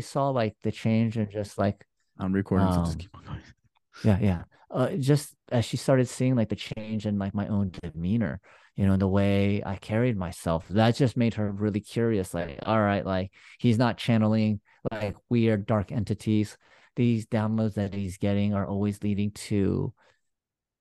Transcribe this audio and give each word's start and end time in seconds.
saw 0.00 0.30
like 0.30 0.56
the 0.62 0.72
change 0.72 1.16
and 1.16 1.30
just 1.30 1.58
like 1.58 1.84
I'm 2.18 2.32
recording, 2.32 2.70
so 2.72 2.80
just 2.80 2.92
um 2.92 2.98
keep 2.98 3.16
on 3.16 3.24
going. 3.24 3.40
yeah 4.04 4.18
yeah 4.20 4.42
uh 4.70 4.90
just 4.96 5.34
as 5.50 5.64
she 5.64 5.76
started 5.76 6.08
seeing 6.08 6.34
like 6.34 6.48
the 6.48 6.56
change 6.56 7.06
in 7.06 7.18
like 7.18 7.34
my 7.34 7.46
own 7.48 7.70
demeanor 7.82 8.40
you 8.76 8.86
know 8.86 8.96
the 8.96 9.08
way 9.08 9.62
i 9.64 9.76
carried 9.76 10.16
myself 10.16 10.66
that 10.68 10.96
just 10.96 11.16
made 11.16 11.34
her 11.34 11.50
really 11.50 11.80
curious 11.80 12.34
like 12.34 12.58
all 12.66 12.80
right 12.80 13.06
like 13.06 13.30
he's 13.58 13.78
not 13.78 13.96
channeling 13.96 14.60
like 14.90 15.16
weird 15.28 15.66
dark 15.66 15.92
entities 15.92 16.56
these 16.96 17.26
downloads 17.26 17.74
that 17.74 17.94
he's 17.94 18.18
getting 18.18 18.54
are 18.54 18.66
always 18.66 19.02
leading 19.02 19.30
to 19.32 19.92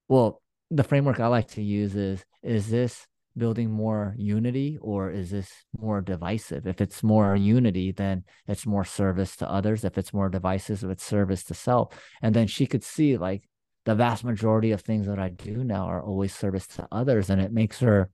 well 0.07 0.41
the 0.71 0.83
framework 0.83 1.19
i 1.19 1.27
like 1.27 1.47
to 1.47 1.61
use 1.61 1.95
is 1.95 2.23
is 2.41 2.69
this 2.69 3.05
building 3.37 3.71
more 3.71 4.15
unity 4.17 4.77
or 4.81 5.11
is 5.11 5.31
this 5.31 5.49
more 5.77 6.01
divisive? 6.01 6.67
If 6.67 6.81
it's 6.81 7.03
more 7.03 7.35
unity 7.35 7.91
then 7.91 8.23
it's 8.47 8.65
more 8.65 8.85
service 8.85 9.35
to 9.37 9.49
others. 9.49 9.83
If 9.83 9.97
it's 9.97 10.13
more 10.13 10.29
divisive 10.29 10.83
it's 10.83 11.03
service 11.03 11.43
to 11.45 11.53
self. 11.53 11.99
And 12.21 12.35
then 12.35 12.47
she 12.47 12.65
could 12.65 12.83
see 12.83 13.17
like 13.17 13.47
the 13.85 13.95
vast 13.95 14.23
majority 14.23 14.71
of 14.71 14.81
things 14.81 15.07
that 15.07 15.19
i 15.19 15.29
do 15.29 15.63
now 15.63 15.85
are 15.85 16.03
always 16.03 16.33
service 16.33 16.67
to 16.67 16.87
others 16.91 17.29
and 17.29 17.41
it 17.41 17.51
makes 17.51 17.79
her 17.79 18.09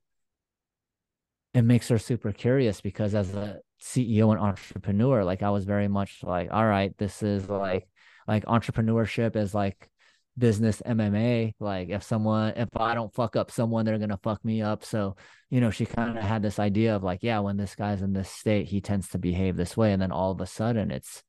it 1.53 1.63
makes 1.63 1.87
her 1.89 1.97
super 1.97 2.31
curious 2.31 2.81
because 2.81 3.15
as 3.15 3.33
a 3.35 3.59
ceo 3.81 4.31
and 4.31 4.39
entrepreneur 4.39 5.23
like 5.23 5.43
i 5.43 5.49
was 5.49 5.65
very 5.65 5.87
much 5.87 6.19
like 6.23 6.49
all 6.51 6.65
right 6.65 6.97
this 6.97 7.23
is 7.23 7.49
like 7.49 7.87
like 8.27 8.45
entrepreneurship 8.45 9.35
is 9.35 9.53
like 9.53 9.89
business 10.37 10.81
MMA. 10.85 11.53
Like 11.59 11.89
if 11.89 12.03
someone, 12.03 12.53
if 12.55 12.69
I 12.75 12.93
don't 12.93 13.13
fuck 13.13 13.35
up 13.35 13.51
someone, 13.51 13.85
they're 13.85 13.97
gonna 13.97 14.19
fuck 14.21 14.43
me 14.43 14.61
up. 14.61 14.85
So, 14.85 15.15
you 15.49 15.61
know, 15.61 15.71
she 15.71 15.85
kind 15.85 16.17
of 16.17 16.23
had 16.23 16.41
this 16.41 16.59
idea 16.59 16.95
of 16.95 17.03
like, 17.03 17.19
yeah, 17.21 17.39
when 17.39 17.57
this 17.57 17.75
guy's 17.75 18.01
in 18.01 18.13
this 18.13 18.29
state, 18.29 18.67
he 18.67 18.81
tends 18.81 19.09
to 19.09 19.17
behave 19.17 19.57
this 19.57 19.75
way. 19.75 19.93
And 19.93 20.01
then 20.01 20.11
all 20.11 20.31
of 20.31 20.41
a 20.41 20.45
sudden 20.45 20.91
it's 20.91 21.23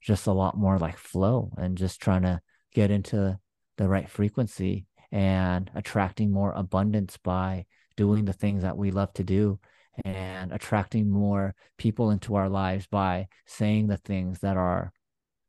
just 0.00 0.26
a 0.26 0.32
lot 0.32 0.56
more 0.56 0.78
like 0.78 0.96
flow 0.96 1.52
and 1.56 1.76
just 1.76 2.00
trying 2.00 2.22
to 2.22 2.40
get 2.74 2.90
into 2.90 3.38
the 3.76 3.88
right 3.88 4.08
frequency 4.08 4.86
and 5.10 5.70
attracting 5.74 6.30
more 6.30 6.52
abundance 6.52 7.16
by 7.16 7.66
doing 7.96 8.24
the 8.24 8.32
things 8.32 8.62
that 8.62 8.76
we 8.76 8.90
love 8.90 9.12
to 9.14 9.24
do 9.24 9.58
and 10.04 10.52
attracting 10.52 11.10
more 11.10 11.54
people 11.78 12.10
into 12.10 12.34
our 12.34 12.48
lives 12.48 12.86
by 12.86 13.26
saying 13.46 13.86
the 13.86 13.96
things 13.96 14.40
that 14.40 14.56
are 14.56 14.92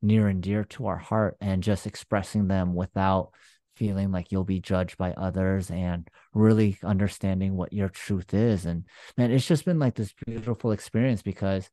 near 0.08 0.28
and 0.30 0.42
dear 0.42 0.64
to 0.64 0.88
our 0.88 0.98
heart 0.98 1.36
and 1.42 1.62
just 1.62 1.86
expressing 1.86 2.48
them 2.48 2.74
without 2.74 3.32
feeling 3.76 4.12
like 4.12 4.32
you'll 4.32 4.44
be 4.44 4.60
judged 4.60 4.98
by 4.98 5.12
others 5.12 5.70
and 5.70 6.08
really 6.34 6.80
understanding 6.84 7.56
what 7.56 7.74
your 7.74 7.90
truth 7.90 8.34
is. 8.34 8.66
And 8.66 8.86
man 9.18 9.32
it's 9.32 9.46
just 9.46 9.66
been 9.66 9.80
like 9.80 9.96
this 9.96 10.14
beautiful 10.26 10.72
experience 10.72 11.22
because 11.22 11.70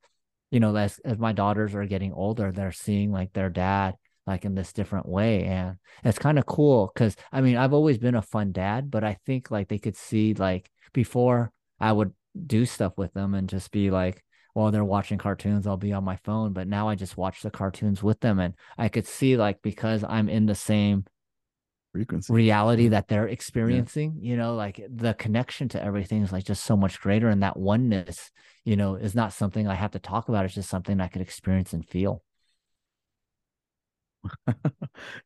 you 0.50 0.60
know 0.60 0.74
as 0.76 0.98
as 1.04 1.18
my 1.18 1.32
daughters 1.32 1.74
are 1.74 1.86
getting 1.86 2.12
older 2.12 2.52
they're 2.52 2.72
seeing 2.72 3.10
like 3.10 3.32
their 3.32 3.48
dad 3.48 3.94
like 4.26 4.44
in 4.44 4.54
this 4.54 4.72
different 4.72 5.08
way. 5.08 5.44
And 5.44 5.76
it's 6.02 6.18
kind 6.18 6.38
of 6.38 6.44
cool 6.44 6.92
cuz 6.94 7.16
I 7.32 7.40
mean 7.40 7.56
I've 7.56 7.72
always 7.72 7.98
been 7.98 8.16
a 8.16 8.22
fun 8.22 8.52
dad 8.52 8.90
but 8.90 9.04
I 9.04 9.14
think 9.24 9.50
like 9.50 9.68
they 9.68 9.78
could 9.78 9.96
see 9.96 10.34
like 10.34 10.70
before 10.92 11.52
I 11.80 11.92
would 11.92 12.12
do 12.46 12.66
stuff 12.66 12.98
with 12.98 13.12
them 13.14 13.34
and 13.34 13.48
just 13.48 13.70
be 13.70 13.90
like 13.90 14.24
while 14.54 14.70
they're 14.72 14.84
watching 14.84 15.18
cartoons, 15.18 15.66
I'll 15.66 15.76
be 15.76 15.92
on 15.92 16.04
my 16.04 16.16
phone. 16.24 16.52
But 16.54 16.68
now 16.68 16.88
I 16.88 16.96
just 16.96 17.16
watch 17.18 17.42
the 17.42 17.50
cartoons 17.50 18.02
with 18.02 18.20
them. 18.20 18.40
And 18.40 18.54
I 18.78 18.88
could 18.88 19.06
see 19.06 19.36
like 19.36 19.62
because 19.62 20.04
I'm 20.04 20.28
in 20.30 20.46
the 20.46 20.56
same 20.56 21.06
Frequency. 21.92 22.34
reality 22.34 22.88
that 22.88 23.08
they're 23.08 23.28
experiencing, 23.28 24.16
you 24.20 24.36
know, 24.36 24.54
like 24.54 24.80
the 24.88 25.12
connection 25.14 25.68
to 25.70 25.82
everything 25.82 26.22
is 26.22 26.32
like 26.32 26.44
just 26.44 26.64
so 26.64 26.76
much 26.76 27.00
greater. 27.00 27.28
And 27.28 27.42
that 27.42 27.56
oneness, 27.56 28.30
you 28.64 28.76
know, 28.76 28.94
is 28.94 29.14
not 29.14 29.32
something 29.32 29.68
I 29.68 29.74
have 29.74 29.90
to 29.92 29.98
talk 29.98 30.28
about. 30.28 30.44
It's 30.46 30.54
just 30.54 30.70
something 30.70 31.00
I 31.00 31.08
could 31.08 31.22
experience 31.22 31.72
and 31.72 31.86
feel. 31.86 32.22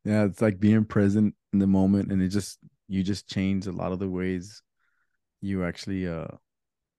yeah, 0.04 0.24
it's 0.24 0.40
like 0.42 0.58
being 0.60 0.84
present 0.84 1.34
in 1.52 1.58
the 1.58 1.66
moment, 1.66 2.12
and 2.12 2.22
it 2.22 2.28
just 2.28 2.58
you 2.88 3.02
just 3.02 3.28
change 3.28 3.66
a 3.66 3.72
lot 3.72 3.92
of 3.92 3.98
the 3.98 4.08
ways 4.08 4.62
you 5.40 5.64
actually 5.64 6.08
uh 6.08 6.26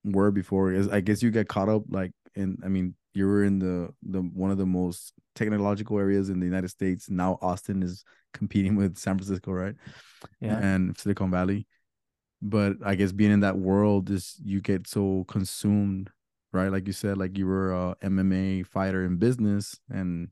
were 0.04 0.30
before. 0.30 0.72
Is 0.72 0.88
I 0.88 1.00
guess 1.00 1.22
you 1.22 1.30
get 1.30 1.48
caught 1.48 1.68
up 1.68 1.84
like 1.90 2.12
in. 2.34 2.58
I 2.64 2.68
mean, 2.68 2.94
you 3.14 3.26
were 3.26 3.44
in 3.44 3.58
the 3.58 3.92
the 4.02 4.20
one 4.20 4.50
of 4.50 4.58
the 4.58 4.66
most 4.66 5.12
technological 5.34 5.98
areas 5.98 6.28
in 6.28 6.40
the 6.40 6.46
United 6.46 6.68
States. 6.68 7.10
Now 7.10 7.38
Austin 7.42 7.82
is 7.82 8.04
competing 8.32 8.76
with 8.76 8.96
San 8.96 9.16
Francisco, 9.16 9.52
right? 9.52 9.74
Yeah. 10.40 10.58
And 10.58 10.96
Silicon 10.96 11.30
Valley. 11.30 11.66
But 12.42 12.76
I 12.84 12.94
guess 12.94 13.12
being 13.12 13.32
in 13.32 13.40
that 13.40 13.58
world 13.58 14.10
is 14.10 14.36
you 14.42 14.60
get 14.60 14.86
so 14.86 15.24
consumed, 15.28 16.10
right? 16.52 16.68
Like 16.68 16.86
you 16.86 16.92
said, 16.92 17.18
like 17.18 17.36
you 17.36 17.46
were 17.46 17.72
a 17.72 17.96
MMA 18.02 18.66
fighter 18.66 19.04
in 19.04 19.16
business 19.16 19.78
and 19.90 20.28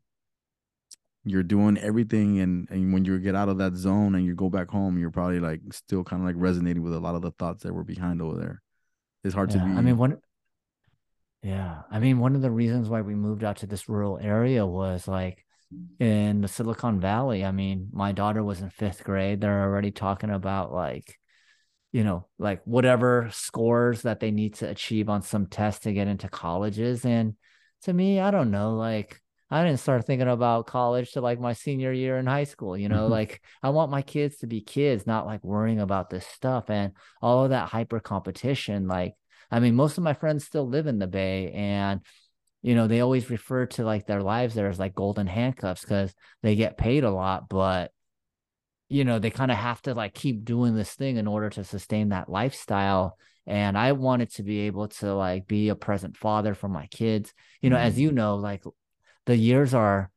you're 1.25 1.43
doing 1.43 1.77
everything 1.79 2.39
and 2.39 2.67
and 2.71 2.93
when 2.93 3.05
you 3.05 3.19
get 3.19 3.35
out 3.35 3.51
of 3.51 3.59
that 3.59 3.75
zone 3.75 4.15
and 4.15 4.25
you 4.25 4.35
go 4.35 4.49
back 4.49 4.71
home, 4.71 4.99
you're 4.99 5.11
probably 5.11 5.41
like 5.41 5.61
still 5.73 6.03
kind 6.05 6.23
of 6.23 6.27
like 6.27 6.37
resonating 6.39 6.83
with 6.83 6.95
a 6.95 7.01
lot 7.01 7.15
of 7.15 7.23
the 7.23 7.33
thoughts 7.33 7.63
that 7.65 7.75
were 7.75 7.85
behind 7.85 8.23
over 8.23 8.39
there. 8.39 8.63
It's 9.25 9.35
hard 9.35 9.51
to 9.51 9.59
be 9.59 9.65
I 9.65 9.81
mean, 9.83 9.99
one, 9.99 10.19
yeah. 11.43 11.83
I 11.91 12.01
mean, 12.01 12.19
one 12.19 12.35
of 12.35 12.43
the 12.43 12.51
reasons 12.51 12.89
why 12.89 13.03
we 13.03 13.15
moved 13.15 13.45
out 13.45 13.59
to 13.59 13.67
this 13.67 13.89
rural 13.89 14.19
area 14.19 14.67
was 14.67 15.07
like 15.07 15.45
in 16.01 16.41
the 16.41 16.49
Silicon 16.49 17.01
Valley. 17.01 17.45
I 17.45 17.53
mean, 17.53 17.89
my 17.93 18.13
daughter 18.13 18.43
was 18.43 18.61
in 18.61 18.71
fifth 18.71 19.05
grade. 19.05 19.41
They're 19.41 19.63
already 19.63 19.91
talking 19.91 20.31
about 20.31 20.73
like, 20.73 21.17
you 21.93 22.05
know, 22.05 22.27
like 22.39 22.63
whatever 22.65 23.29
scores 23.33 24.03
that 24.03 24.21
they 24.21 24.31
need 24.31 24.55
to 24.55 24.69
achieve 24.69 25.09
on 25.09 25.23
some 25.23 25.47
test 25.47 25.85
to 25.85 25.93
get 25.93 26.09
into 26.09 26.29
colleges. 26.29 27.05
And 27.05 27.35
to 27.83 27.93
me, 27.93 28.19
I 28.21 28.31
don't 28.31 28.51
know, 28.51 28.75
like 28.75 29.21
I 29.51 29.65
didn't 29.65 29.81
start 29.81 30.05
thinking 30.05 30.29
about 30.29 30.67
college 30.67 31.13
to 31.13 31.21
like 31.21 31.41
my 31.41 31.55
senior 31.55 31.93
year 31.93 32.19
in 32.19 32.27
high 32.27 32.45
school, 32.45 32.77
you 32.77 32.89
know, 32.89 33.07
like 33.09 33.41
I 33.63 33.71
want 33.71 33.91
my 33.91 34.03
kids 34.03 34.39
to 34.39 34.47
be 34.47 34.61
kids, 34.61 35.07
not 35.07 35.27
like 35.27 35.43
worrying 35.45 35.81
about 35.81 36.11
this 36.11 36.27
stuff 36.27 36.69
and 36.69 36.93
all 37.23 37.45
of 37.45 37.51
that 37.51 37.69
hyper 37.69 38.01
competition. 38.01 38.89
Like, 38.89 39.15
I 39.51 39.61
mean, 39.61 39.75
most 39.75 39.99
of 39.99 40.05
my 40.05 40.15
friends 40.15 40.45
still 40.45 40.69
live 40.69 40.87
in 40.87 40.99
the 40.99 41.07
Bay 41.07 41.53
and 41.53 42.01
you 42.61 42.75
know, 42.75 42.89
they 42.89 43.01
always 43.01 43.31
refer 43.31 43.67
to 43.67 43.85
like 43.85 44.07
their 44.07 44.23
lives 44.23 44.55
there 44.55 44.69
as 44.69 44.79
like 44.79 44.95
golden 44.95 45.27
handcuffs 45.27 45.83
because 45.83 46.13
they 46.43 46.57
get 46.57 46.77
paid 46.77 47.05
a 47.05 47.11
lot, 47.11 47.49
but 47.49 47.93
you 48.89 49.05
know, 49.05 49.19
they 49.19 49.31
kind 49.31 49.51
of 49.51 49.59
have 49.59 49.81
to 49.83 49.95
like 49.95 50.15
keep 50.15 50.45
doing 50.45 50.75
this 50.75 50.93
thing 50.95 51.19
in 51.19 51.27
order 51.27 51.51
to 51.51 51.63
sustain 51.63 52.09
that 52.09 52.29
lifestyle. 52.29 53.17
And 53.47 53.79
I 53.79 53.93
wanted 53.93 54.31
to 54.35 54.43
be 54.43 54.61
able 54.61 54.89
to 54.89 55.15
like 55.15 55.47
be 55.47 55.69
a 55.69 55.75
present 55.75 56.17
father 56.17 56.55
for 56.55 56.69
my 56.69 56.87
kids. 56.87 57.33
You 57.61 57.71
know, 57.71 57.77
as 57.77 57.95
mm-hmm. 57.95 58.03
you 58.03 58.13
know, 58.13 58.37
like 58.37 58.65
the 59.27 59.37
years 59.37 59.73
are 59.75 60.11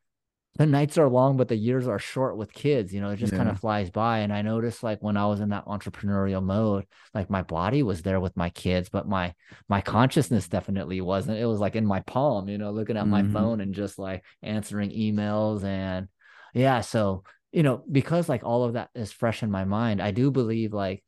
the 0.56 0.66
nights 0.66 0.98
are 0.98 1.08
long, 1.10 1.38
but 1.38 1.48
the 1.48 1.56
years 1.56 1.88
are 1.88 1.98
short 1.98 2.38
with 2.38 2.52
kids. 2.54 2.94
You 2.94 3.00
know, 3.02 3.10
it 3.10 3.18
just 3.18 3.34
kind 3.34 3.48
of 3.50 3.58
flies 3.58 3.90
by. 3.90 4.20
And 4.20 4.34
I 4.34 4.42
noticed 4.42 4.84
like 4.84 5.02
when 5.02 5.16
I 5.18 5.26
was 5.28 5.40
in 5.40 5.50
that 5.50 5.66
entrepreneurial 5.66 6.44
mode, 6.44 6.86
like 7.14 7.30
my 7.30 7.42
body 7.42 7.84
was 7.84 8.02
there 8.02 8.20
with 8.20 8.36
my 8.36 8.50
kids, 8.50 8.90
but 8.90 9.08
my 9.08 9.34
my 9.70 9.82
consciousness 9.82 10.48
definitely 10.50 11.00
wasn't. 11.02 11.40
It 11.40 11.46
was 11.46 11.60
like 11.60 11.76
in 11.76 11.86
my 11.86 12.02
palm, 12.02 12.50
you 12.50 12.58
know, 12.58 12.72
looking 12.72 12.98
at 12.98 13.08
my 13.08 13.24
Mhm. 13.24 13.32
phone 13.32 13.62
and 13.62 13.74
just 13.74 13.98
like 13.98 14.24
answering 14.44 14.92
emails 14.92 15.64
and 15.64 16.10
yeah. 16.54 16.82
So, 16.82 17.24
you 17.52 17.64
know, 17.64 17.84
because 17.90 18.28
like 18.28 18.44
all 18.44 18.64
of 18.66 18.74
that 18.74 18.90
is 18.94 19.12
fresh 19.12 19.44
in 19.44 19.52
my 19.52 19.64
mind, 19.64 20.02
I 20.02 20.12
do 20.12 20.32
believe 20.32 20.74
like 20.74 21.04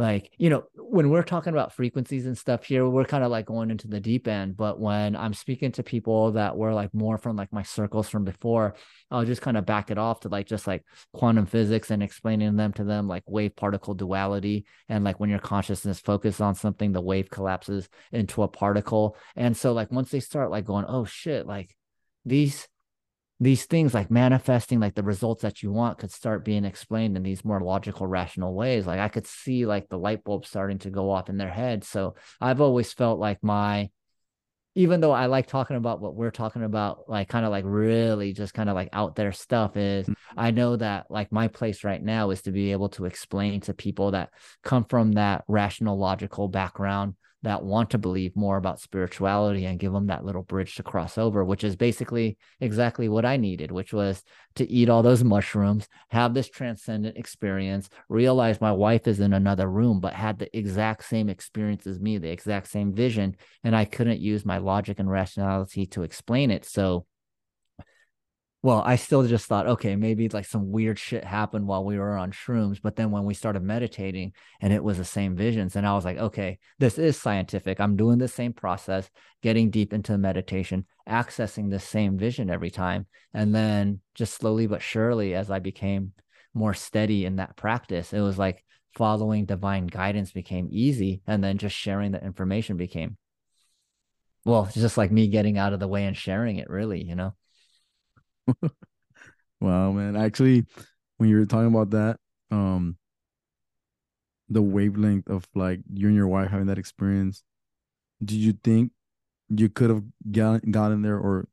like 0.00 0.32
you 0.38 0.50
know 0.50 0.64
when 0.76 1.10
we're 1.10 1.22
talking 1.22 1.52
about 1.52 1.74
frequencies 1.74 2.26
and 2.26 2.36
stuff 2.36 2.64
here 2.64 2.88
we're 2.88 3.04
kind 3.04 3.22
of 3.24 3.30
like 3.30 3.46
going 3.46 3.70
into 3.70 3.88
the 3.88 4.00
deep 4.00 4.26
end 4.26 4.56
but 4.56 4.80
when 4.80 5.14
i'm 5.14 5.34
speaking 5.34 5.70
to 5.70 5.82
people 5.82 6.32
that 6.32 6.56
were 6.56 6.72
like 6.72 6.92
more 6.94 7.18
from 7.18 7.36
like 7.36 7.52
my 7.52 7.62
circles 7.62 8.08
from 8.08 8.24
before 8.24 8.74
i'll 9.10 9.24
just 9.24 9.42
kind 9.42 9.56
of 9.56 9.66
back 9.66 9.90
it 9.90 9.98
off 9.98 10.20
to 10.20 10.28
like 10.28 10.46
just 10.46 10.66
like 10.66 10.84
quantum 11.12 11.46
physics 11.46 11.90
and 11.90 12.02
explaining 12.02 12.56
them 12.56 12.72
to 12.72 12.84
them 12.84 13.08
like 13.08 13.22
wave 13.26 13.54
particle 13.54 13.94
duality 13.94 14.64
and 14.88 15.04
like 15.04 15.20
when 15.20 15.30
your 15.30 15.38
consciousness 15.38 16.00
focuses 16.00 16.40
on 16.40 16.54
something 16.54 16.92
the 16.92 17.00
wave 17.00 17.30
collapses 17.30 17.88
into 18.12 18.42
a 18.42 18.48
particle. 18.48 19.16
And 19.36 19.56
so 19.56 19.72
like 19.72 19.90
once 19.90 20.10
they 20.10 20.20
start 20.20 20.50
like 20.50 20.64
going 20.64 20.84
oh 20.88 21.04
shit 21.04 21.46
like 21.46 21.74
these 22.24 22.68
these 23.40 23.64
things 23.64 23.94
like 23.94 24.10
manifesting 24.10 24.80
like 24.80 24.94
the 24.94 25.02
results 25.02 25.42
that 25.42 25.62
you 25.62 25.72
want 25.72 25.98
could 25.98 26.12
start 26.12 26.44
being 26.44 26.66
explained 26.66 27.16
in 27.16 27.22
these 27.22 27.44
more 27.44 27.60
logical 27.60 28.06
rational 28.06 28.54
ways. 28.54 28.86
Like 28.86 29.00
i 29.00 29.08
could 29.08 29.26
see 29.26 29.66
like 29.66 29.88
the 29.88 29.98
light 29.98 30.22
bulb 30.22 30.44
starting 30.44 30.78
to 30.80 30.90
go 30.90 31.10
off 31.10 31.30
in 31.30 31.38
their 31.38 31.50
head. 31.50 31.84
So 31.84 32.14
i've 32.40 32.60
always 32.60 32.92
felt 32.92 33.18
like 33.18 33.42
my 33.42 33.90
even 34.76 35.00
though 35.00 35.10
i 35.10 35.26
like 35.26 35.46
talking 35.46 35.76
about 35.76 36.00
what 36.00 36.14
we're 36.14 36.30
talking 36.30 36.62
about 36.62 37.08
like 37.08 37.28
kind 37.28 37.44
of 37.44 37.50
like 37.50 37.64
really 37.66 38.32
just 38.32 38.54
kind 38.54 38.68
of 38.68 38.74
like 38.74 38.88
out 38.92 39.16
there 39.16 39.32
stuff 39.32 39.76
is 39.76 40.06
mm-hmm. 40.06 40.40
i 40.40 40.50
know 40.50 40.76
that 40.76 41.06
like 41.10 41.32
my 41.32 41.48
place 41.48 41.82
right 41.82 42.02
now 42.02 42.30
is 42.30 42.42
to 42.42 42.52
be 42.52 42.70
able 42.70 42.88
to 42.88 43.04
explain 43.04 43.60
to 43.60 43.74
people 43.74 44.12
that 44.12 44.30
come 44.62 44.84
from 44.84 45.12
that 45.12 45.42
rational 45.48 45.98
logical 45.98 46.48
background 46.48 47.14
that 47.42 47.62
want 47.62 47.90
to 47.90 47.98
believe 47.98 48.36
more 48.36 48.56
about 48.56 48.80
spirituality 48.80 49.64
and 49.64 49.78
give 49.78 49.92
them 49.92 50.08
that 50.08 50.24
little 50.24 50.42
bridge 50.42 50.74
to 50.74 50.82
cross 50.82 51.16
over, 51.16 51.44
which 51.44 51.64
is 51.64 51.76
basically 51.76 52.36
exactly 52.60 53.08
what 53.08 53.24
I 53.24 53.36
needed, 53.38 53.72
which 53.72 53.92
was 53.92 54.22
to 54.56 54.70
eat 54.70 54.88
all 54.88 55.02
those 55.02 55.24
mushrooms, 55.24 55.88
have 56.10 56.34
this 56.34 56.50
transcendent 56.50 57.16
experience, 57.16 57.88
realize 58.08 58.60
my 58.60 58.72
wife 58.72 59.08
is 59.08 59.20
in 59.20 59.32
another 59.32 59.68
room, 59.68 60.00
but 60.00 60.12
had 60.12 60.38
the 60.38 60.54
exact 60.56 61.04
same 61.04 61.28
experience 61.28 61.86
as 61.86 61.98
me, 61.98 62.18
the 62.18 62.30
exact 62.30 62.68
same 62.68 62.92
vision. 62.92 63.36
And 63.64 63.74
I 63.74 63.86
couldn't 63.86 64.20
use 64.20 64.44
my 64.44 64.58
logic 64.58 64.98
and 64.98 65.10
rationality 65.10 65.86
to 65.86 66.02
explain 66.02 66.50
it. 66.50 66.64
So 66.64 67.06
well, 68.62 68.82
I 68.84 68.96
still 68.96 69.26
just 69.26 69.46
thought, 69.46 69.66
okay, 69.66 69.96
maybe 69.96 70.28
like 70.28 70.44
some 70.44 70.70
weird 70.70 70.98
shit 70.98 71.24
happened 71.24 71.66
while 71.66 71.82
we 71.82 71.98
were 71.98 72.18
on 72.18 72.30
shrooms. 72.30 72.78
But 72.82 72.94
then 72.94 73.10
when 73.10 73.24
we 73.24 73.32
started 73.32 73.62
meditating 73.62 74.34
and 74.60 74.70
it 74.70 74.84
was 74.84 74.98
the 74.98 75.04
same 75.04 75.34
visions, 75.34 75.76
and 75.76 75.86
I 75.86 75.94
was 75.94 76.04
like, 76.04 76.18
okay, 76.18 76.58
this 76.78 76.98
is 76.98 77.16
scientific. 77.16 77.80
I'm 77.80 77.96
doing 77.96 78.18
the 78.18 78.28
same 78.28 78.52
process, 78.52 79.08
getting 79.42 79.70
deep 79.70 79.94
into 79.94 80.18
meditation, 80.18 80.84
accessing 81.08 81.70
the 81.70 81.78
same 81.78 82.18
vision 82.18 82.50
every 82.50 82.70
time. 82.70 83.06
And 83.32 83.54
then 83.54 84.00
just 84.14 84.34
slowly 84.34 84.66
but 84.66 84.82
surely, 84.82 85.34
as 85.34 85.50
I 85.50 85.58
became 85.58 86.12
more 86.52 86.74
steady 86.74 87.24
in 87.24 87.36
that 87.36 87.56
practice, 87.56 88.12
it 88.12 88.20
was 88.20 88.38
like 88.38 88.62
following 88.94 89.46
divine 89.46 89.86
guidance 89.86 90.32
became 90.32 90.68
easy. 90.70 91.22
And 91.26 91.42
then 91.42 91.56
just 91.56 91.74
sharing 91.74 92.12
the 92.12 92.22
information 92.22 92.76
became, 92.76 93.16
well, 94.44 94.68
just 94.70 94.98
like 94.98 95.10
me 95.10 95.28
getting 95.28 95.56
out 95.56 95.72
of 95.72 95.80
the 95.80 95.88
way 95.88 96.04
and 96.04 96.16
sharing 96.16 96.56
it, 96.56 96.68
really, 96.68 97.02
you 97.02 97.14
know? 97.14 97.34
wow, 99.60 99.92
man. 99.92 100.16
Actually, 100.16 100.64
when 101.18 101.28
you 101.28 101.36
were 101.36 101.46
talking 101.46 101.68
about 101.68 101.90
that, 101.90 102.18
um, 102.50 102.96
the 104.48 104.62
wavelength 104.62 105.28
of 105.28 105.46
like 105.54 105.80
you 105.92 106.08
and 106.08 106.16
your 106.16 106.28
wife 106.28 106.50
having 106.50 106.66
that 106.66 106.78
experience, 106.78 107.42
did 108.24 108.36
you 108.36 108.52
think 108.52 108.92
you 109.48 109.68
could 109.68 109.90
have 109.90 110.04
got 110.30 110.68
gotten 110.70 111.02
there 111.02 111.18
or 111.18 111.48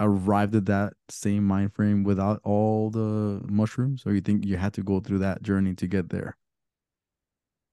arrived 0.00 0.54
at 0.54 0.66
that 0.66 0.94
same 1.08 1.44
mind 1.44 1.74
frame 1.74 2.04
without 2.04 2.40
all 2.42 2.90
the 2.90 3.40
mushrooms, 3.48 4.02
or 4.06 4.14
you 4.14 4.20
think 4.20 4.44
you 4.46 4.56
had 4.56 4.72
to 4.74 4.82
go 4.82 5.00
through 5.00 5.18
that 5.18 5.42
journey 5.42 5.74
to 5.74 5.86
get 5.86 6.08
there? 6.08 6.36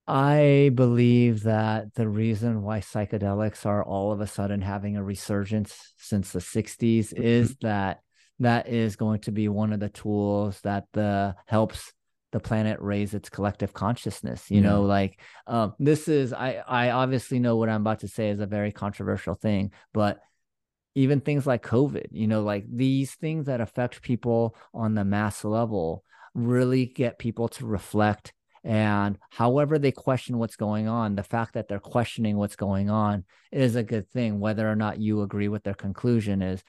I 0.07 0.71
believe 0.73 1.43
that 1.43 1.93
the 1.95 2.07
reason 2.07 2.63
why 2.63 2.79
psychedelics 2.79 3.65
are 3.65 3.83
all 3.83 4.13
of 4.13 4.21
a 4.21 4.27
sudden 4.27 4.61
having 4.61 4.95
a 4.95 5.03
resurgence 5.03 5.93
since 5.97 6.31
the 6.31 6.39
60s 6.39 7.11
is 7.11 7.57
that 7.61 8.01
that 8.39 8.67
is 8.67 8.95
going 8.95 9.19
to 9.21 9.31
be 9.31 9.47
one 9.47 9.73
of 9.73 9.79
the 9.79 9.89
tools 9.89 10.59
that 10.61 10.85
the 10.93 11.35
helps 11.45 11.93
the 12.31 12.39
planet 12.39 12.77
raise 12.81 13.13
its 13.13 13.29
collective 13.29 13.73
consciousness 13.73 14.51
you 14.51 14.61
yeah. 14.61 14.69
know 14.69 14.81
like 14.83 15.19
um, 15.47 15.73
this 15.79 16.07
is 16.07 16.33
i 16.33 16.61
i 16.67 16.89
obviously 16.91 17.39
know 17.39 17.55
what 17.55 17.69
i'm 17.69 17.81
about 17.81 17.99
to 17.99 18.07
say 18.07 18.29
is 18.29 18.39
a 18.39 18.45
very 18.45 18.71
controversial 18.71 19.35
thing 19.35 19.71
but 19.93 20.19
even 20.95 21.21
things 21.21 21.47
like 21.47 21.63
covid 21.63 22.07
you 22.11 22.27
know 22.27 22.41
like 22.41 22.65
these 22.69 23.15
things 23.15 23.45
that 23.45 23.61
affect 23.61 24.01
people 24.01 24.55
on 24.73 24.93
the 24.93 25.05
mass 25.05 25.43
level 25.43 26.03
really 26.33 26.85
get 26.85 27.17
people 27.17 27.47
to 27.47 27.65
reflect 27.65 28.33
and 28.63 29.17
however 29.29 29.79
they 29.79 29.91
question 29.91 30.37
what's 30.37 30.57
going 30.57 30.87
on 30.87 31.15
the 31.15 31.23
fact 31.23 31.53
that 31.53 31.67
they're 31.67 31.79
questioning 31.79 32.35
what's 32.35 32.57
going 32.57 32.89
on 32.89 33.23
is 33.51 33.75
a 33.75 33.83
good 33.83 34.09
thing 34.09 34.39
whether 34.39 34.69
or 34.69 34.75
not 34.75 34.99
you 34.99 35.21
agree 35.21 35.47
with 35.47 35.63
their 35.63 35.73
conclusion 35.73 36.41
is 36.41 36.61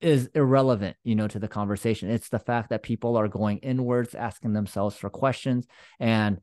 is 0.00 0.30
irrelevant, 0.34 0.96
you 1.04 1.14
know, 1.14 1.28
to 1.28 1.38
the 1.38 1.48
conversation. 1.48 2.10
It's 2.10 2.28
the 2.28 2.38
fact 2.38 2.70
that 2.70 2.82
people 2.82 3.16
are 3.16 3.28
going 3.28 3.58
inwards, 3.58 4.14
asking 4.14 4.52
themselves 4.52 4.96
for 4.96 5.10
questions. 5.10 5.66
And 5.98 6.40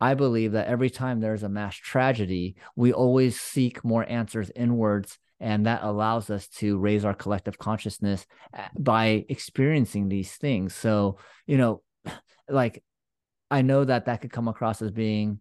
I 0.00 0.14
believe 0.14 0.52
that 0.52 0.66
every 0.66 0.90
time 0.90 1.20
there's 1.20 1.42
a 1.42 1.48
mass 1.48 1.76
tragedy, 1.76 2.56
we 2.76 2.92
always 2.92 3.40
seek 3.40 3.84
more 3.84 4.08
answers 4.08 4.50
inwards. 4.54 5.18
And 5.40 5.66
that 5.66 5.82
allows 5.82 6.30
us 6.30 6.46
to 6.58 6.78
raise 6.78 7.04
our 7.04 7.14
collective 7.14 7.58
consciousness 7.58 8.26
uh, 8.56 8.62
by 8.78 9.24
experiencing 9.28 10.08
these 10.08 10.32
things. 10.32 10.74
So, 10.74 11.18
you 11.46 11.58
know, 11.58 11.82
like 12.48 12.82
I 13.50 13.62
know 13.62 13.84
that 13.84 14.06
that 14.06 14.20
could 14.20 14.32
come 14.32 14.48
across 14.48 14.80
as 14.82 14.92
being 14.92 15.40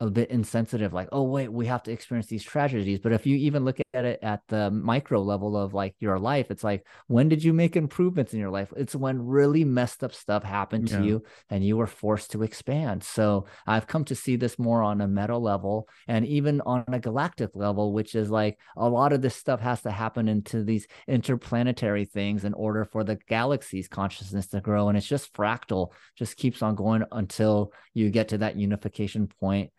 a 0.00 0.10
bit 0.10 0.30
insensitive 0.30 0.92
like 0.92 1.08
oh 1.12 1.22
wait 1.22 1.50
we 1.50 1.66
have 1.66 1.82
to 1.84 1.92
experience 1.92 2.26
these 2.26 2.42
tragedies. 2.42 2.98
But 2.98 3.12
if 3.12 3.26
you 3.26 3.36
even 3.36 3.64
look 3.64 3.78
at 3.94 4.04
it 4.04 4.18
at 4.22 4.42
the 4.48 4.70
micro 4.70 5.22
level 5.22 5.56
of 5.56 5.74
like 5.74 5.94
your 6.00 6.18
life 6.18 6.50
it's 6.50 6.64
like 6.64 6.86
when 7.06 7.28
did 7.28 7.42
you 7.42 7.52
make 7.52 7.76
improvements 7.76 8.34
in 8.34 8.40
your 8.40 8.50
life? 8.50 8.72
It's 8.76 8.94
when 8.94 9.24
really 9.24 9.64
messed 9.64 10.04
up 10.04 10.14
stuff 10.14 10.42
happened 10.42 10.90
yeah. 10.90 10.98
to 10.98 11.04
you 11.04 11.22
and 11.50 11.64
you 11.64 11.76
were 11.76 11.86
forced 11.86 12.32
to 12.32 12.42
expand. 12.42 13.02
So 13.02 13.46
i've 13.66 13.86
come 13.86 14.04
to 14.04 14.14
see 14.14 14.36
this 14.36 14.58
more 14.58 14.82
on 14.82 15.00
a 15.00 15.08
meta 15.08 15.36
level 15.36 15.88
and 16.08 16.26
even 16.26 16.60
on 16.62 16.84
a 16.88 16.98
galactic 16.98 17.50
level 17.54 17.92
which 17.92 18.14
is 18.14 18.30
like 18.30 18.58
a 18.76 18.88
lot 18.88 19.12
of 19.12 19.22
this 19.22 19.36
stuff 19.36 19.60
has 19.60 19.80
to 19.82 19.90
happen 19.90 20.28
into 20.28 20.64
these 20.64 20.86
interplanetary 21.08 22.04
things 22.04 22.44
in 22.44 22.54
order 22.54 22.84
for 22.84 23.04
the 23.04 23.16
galaxy's 23.28 23.88
consciousness 23.88 24.46
to 24.48 24.60
grow 24.60 24.88
and 24.88 24.98
it's 24.98 25.06
just 25.06 25.32
fractal 25.32 25.92
just 26.16 26.36
keeps 26.36 26.62
on 26.62 26.74
going 26.74 27.04
until 27.12 27.72
you 27.94 28.10
get 28.10 28.28
to 28.28 28.38
that 28.38 28.56
unification 28.56 29.28
point 29.40 29.70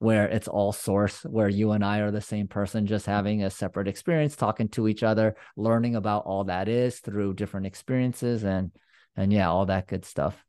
where 0.00 0.26
it's 0.28 0.48
all 0.48 0.72
source, 0.72 1.22
where 1.24 1.48
you 1.48 1.72
and 1.72 1.84
I 1.84 1.98
are 1.98 2.10
the 2.10 2.22
same 2.22 2.48
person, 2.48 2.86
just 2.86 3.04
having 3.04 3.44
a 3.44 3.50
separate 3.50 3.86
experience, 3.86 4.34
talking 4.34 4.68
to 4.70 4.88
each 4.88 5.02
other, 5.02 5.36
learning 5.58 5.94
about 5.94 6.24
all 6.24 6.44
that 6.44 6.68
is 6.68 7.00
through 7.00 7.34
different 7.34 7.66
experiences 7.66 8.42
and 8.42 8.72
and 9.14 9.30
yeah, 9.30 9.50
all 9.50 9.66
that 9.66 9.88
good 9.88 10.06
stuff. 10.06 10.42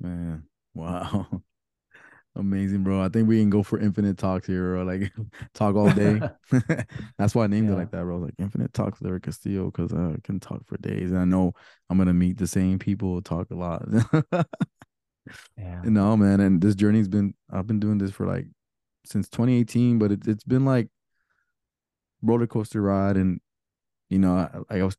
Man, 0.00 0.44
wow. 0.72 1.26
Amazing, 2.36 2.84
bro. 2.84 3.02
I 3.02 3.08
think 3.08 3.26
we 3.26 3.40
can 3.40 3.50
go 3.50 3.64
for 3.64 3.80
infinite 3.80 4.18
talks 4.18 4.46
here, 4.46 4.76
or 4.76 4.84
like 4.84 5.12
talk 5.54 5.74
all 5.74 5.90
day. 5.90 6.20
That's 7.18 7.34
why 7.34 7.44
I 7.44 7.46
named 7.48 7.66
yeah. 7.66 7.74
it 7.74 7.78
like 7.78 7.90
that, 7.90 8.04
bro. 8.04 8.18
Like 8.18 8.34
infinite 8.38 8.72
talks, 8.72 9.02
Eric 9.04 9.24
Castillo, 9.24 9.72
because 9.72 9.92
I 9.92 10.14
can 10.22 10.38
talk 10.38 10.64
for 10.66 10.76
days, 10.76 11.10
and 11.10 11.18
I 11.18 11.24
know 11.24 11.54
I'm 11.90 11.98
gonna 11.98 12.14
meet 12.14 12.38
the 12.38 12.46
same 12.46 12.78
people, 12.78 13.20
talk 13.20 13.50
a 13.50 13.56
lot. 13.56 13.82
Yeah. 15.56 15.82
No, 15.84 16.16
man. 16.16 16.40
And 16.40 16.60
this 16.60 16.74
journey's 16.74 17.08
been 17.08 17.34
I've 17.50 17.66
been 17.66 17.80
doing 17.80 17.98
this 17.98 18.10
for 18.10 18.26
like 18.26 18.46
since 19.04 19.28
2018, 19.28 19.98
but 19.98 20.12
it, 20.12 20.26
it's 20.26 20.44
been 20.44 20.64
like 20.64 20.88
roller 22.22 22.46
coaster 22.46 22.82
ride 22.82 23.16
and 23.16 23.40
you 24.10 24.18
know, 24.18 24.64
I, 24.70 24.78
I 24.78 24.82
was 24.82 24.96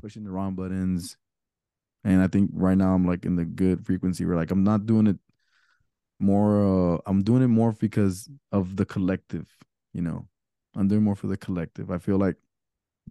pushing 0.00 0.24
the 0.24 0.30
wrong 0.30 0.54
buttons. 0.54 1.16
And 2.04 2.20
I 2.22 2.26
think 2.28 2.50
right 2.52 2.76
now 2.76 2.94
I'm 2.94 3.06
like 3.06 3.24
in 3.24 3.36
the 3.36 3.44
good 3.44 3.84
frequency 3.84 4.24
where 4.24 4.36
like 4.36 4.50
I'm 4.50 4.64
not 4.64 4.86
doing 4.86 5.06
it 5.06 5.18
more 6.20 6.96
uh 6.96 6.98
I'm 7.06 7.22
doing 7.22 7.42
it 7.42 7.48
more 7.48 7.72
because 7.72 8.28
of 8.52 8.76
the 8.76 8.84
collective, 8.84 9.48
you 9.92 10.02
know. 10.02 10.26
I'm 10.74 10.88
doing 10.88 11.02
more 11.02 11.16
for 11.16 11.26
the 11.26 11.36
collective. 11.36 11.90
I 11.90 11.98
feel 11.98 12.18
like 12.18 12.36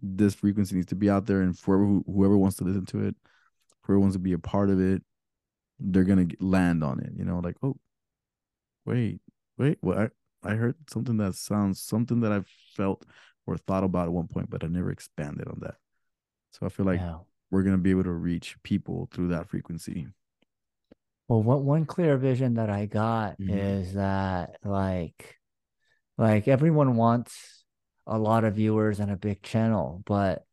this 0.00 0.34
frequency 0.34 0.76
needs 0.76 0.86
to 0.88 0.94
be 0.94 1.10
out 1.10 1.26
there 1.26 1.42
and 1.42 1.58
for 1.58 1.78
whoever 2.06 2.36
wants 2.36 2.56
to 2.58 2.64
listen 2.64 2.86
to 2.86 3.04
it, 3.04 3.16
whoever 3.82 4.00
wants 4.00 4.14
to 4.14 4.20
be 4.20 4.32
a 4.32 4.38
part 4.38 4.70
of 4.70 4.80
it, 4.80 5.02
they're 5.80 6.04
gonna 6.04 6.28
land 6.40 6.82
on 6.82 7.00
it. 7.00 7.12
You 7.16 7.24
know, 7.24 7.38
like 7.38 7.56
oh, 7.62 7.76
wait, 8.84 9.20
wait, 9.56 9.78
what? 9.80 9.98
I, 9.98 10.08
I 10.42 10.54
heard 10.54 10.76
something 10.90 11.16
that 11.18 11.34
sounds 11.34 11.80
something 11.80 12.20
that 12.20 12.32
I've 12.32 12.48
felt 12.76 13.04
or 13.46 13.56
thought 13.56 13.84
about 13.84 14.06
at 14.06 14.12
one 14.12 14.28
point, 14.28 14.50
but 14.50 14.62
I 14.62 14.68
never 14.68 14.90
expanded 14.90 15.48
on 15.48 15.58
that. 15.60 15.76
So 16.52 16.66
I 16.66 16.68
feel 16.68 16.86
like 16.86 17.00
yeah. 17.00 17.18
we're 17.50 17.62
gonna 17.62 17.78
be 17.78 17.90
able 17.90 18.04
to 18.04 18.12
reach 18.12 18.56
people 18.62 19.08
through 19.12 19.28
that 19.28 19.48
frequency. 19.48 20.08
Well, 21.28 21.42
what 21.42 21.62
one 21.62 21.84
clear 21.84 22.16
vision 22.16 22.54
that 22.54 22.70
I 22.70 22.86
got 22.86 23.38
mm-hmm. 23.38 23.56
is 23.56 23.94
that 23.94 24.56
like 24.64 25.36
like 26.16 26.48
everyone 26.48 26.96
wants 26.96 27.64
a 28.06 28.18
lot 28.18 28.44
of 28.44 28.54
viewers 28.54 29.00
and 29.00 29.10
a 29.10 29.16
big 29.16 29.42
channel, 29.42 30.02
but 30.06 30.44